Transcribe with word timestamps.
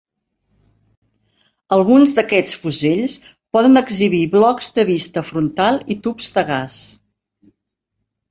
Alguns 1.75 2.13
d'aquests 2.19 2.55
fusells 2.63 3.17
poden 3.57 3.81
exhibir 3.83 4.23
blocs 4.37 4.73
de 4.79 4.87
vista 4.89 5.25
frontal 5.29 5.77
i 5.97 5.99
tubs 6.07 6.33
de 6.39 6.45
gas. 6.51 6.79